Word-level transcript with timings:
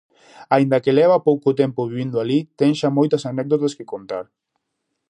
Aínda 0.55 0.81
que 0.83 0.95
leva 0.99 1.25
pouco 1.27 1.49
tempo 1.61 1.87
vivindo 1.91 2.17
alí, 2.19 2.39
ten 2.59 2.71
xa 2.79 2.89
moitas 2.97 3.23
anécdotas 3.31 3.75
que 3.77 3.89
contar. 3.93 4.25